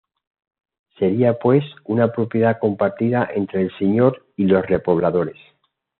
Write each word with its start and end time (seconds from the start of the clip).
Sería 0.97 1.37
pues, 1.37 1.63
una 1.85 2.11
propiedad 2.11 2.57
compartida 2.59 3.29
entre 3.35 3.61
el 3.61 3.77
señor 3.77 4.25
y 4.35 4.45
los 4.45 4.65
repobladores. 4.65 5.37